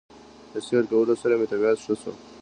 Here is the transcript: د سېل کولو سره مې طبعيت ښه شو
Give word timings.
د 0.51 0.53
سېل 0.67 0.85
کولو 0.91 1.13
سره 1.21 1.33
مې 1.39 1.45
طبعيت 1.51 1.79
ښه 1.85 1.93
شو 2.01 2.11